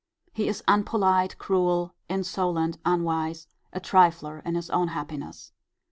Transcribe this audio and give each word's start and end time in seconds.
He 0.33 0.47
is 0.47 0.63
unpolite, 0.67 1.37
cruel, 1.37 1.93
insolent, 2.09 2.79
unwise, 2.83 3.45
a 3.71 3.79
trifler 3.79 4.43
in 4.43 4.55
his 4.55 4.71
own 4.71 4.87
happiness. 4.87 5.51